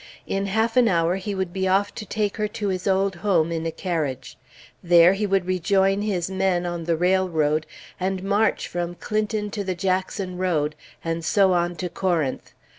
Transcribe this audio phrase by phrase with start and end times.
[0.25, 3.51] In half an hour he would be off to take her to his old home
[3.51, 4.35] in a carriage.
[4.81, 7.67] There he would rejoin his men, on the railroad,
[7.99, 12.53] and march from Clinton to the Jackson road, and so on to Corinth.